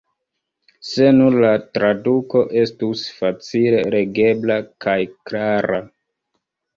[0.91, 4.97] Se nur la traduko estus facile legebla kaj
[5.29, 5.79] klara.